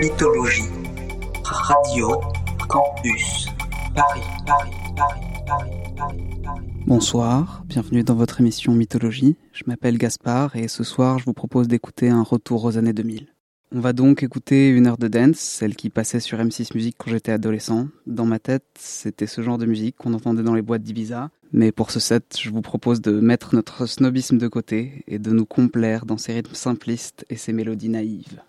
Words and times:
Mythologie. 0.00 0.62
Radio 1.44 2.18
Campus 2.70 3.48
Paris. 3.94 4.22
Bonsoir, 6.86 7.62
bienvenue 7.66 8.02
dans 8.02 8.14
votre 8.14 8.40
émission 8.40 8.72
Mythologie. 8.72 9.36
Je 9.52 9.64
m'appelle 9.66 9.98
Gaspard 9.98 10.56
et 10.56 10.68
ce 10.68 10.84
soir 10.84 11.18
je 11.18 11.26
vous 11.26 11.34
propose 11.34 11.68
d'écouter 11.68 12.08
un 12.08 12.22
retour 12.22 12.64
aux 12.64 12.78
années 12.78 12.94
2000. 12.94 13.26
On 13.72 13.80
va 13.80 13.92
donc 13.92 14.22
écouter 14.22 14.70
une 14.70 14.86
heure 14.86 14.96
de 14.96 15.06
dance, 15.06 15.38
celle 15.38 15.76
qui 15.76 15.90
passait 15.90 16.20
sur 16.20 16.38
M6 16.38 16.74
Musique 16.74 16.96
quand 16.96 17.10
j'étais 17.10 17.32
adolescent. 17.32 17.88
Dans 18.06 18.24
ma 18.24 18.38
tête, 18.38 18.64
c'était 18.78 19.26
ce 19.26 19.42
genre 19.42 19.58
de 19.58 19.66
musique 19.66 19.96
qu'on 19.96 20.14
entendait 20.14 20.42
dans 20.42 20.54
les 20.54 20.62
boîtes 20.62 20.82
d'Ibiza. 20.82 21.28
Mais 21.52 21.72
pour 21.72 21.90
ce 21.90 22.00
set, 22.00 22.38
je 22.40 22.48
vous 22.48 22.62
propose 22.62 23.02
de 23.02 23.20
mettre 23.20 23.54
notre 23.54 23.84
snobisme 23.84 24.38
de 24.38 24.48
côté 24.48 25.04
et 25.08 25.18
de 25.18 25.30
nous 25.30 25.44
complaire 25.44 26.06
dans 26.06 26.16
ces 26.16 26.32
rythmes 26.32 26.54
simplistes 26.54 27.26
et 27.28 27.36
ces 27.36 27.52
mélodies 27.52 27.90
naïves. 27.90 28.40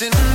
wasting 0.00 0.27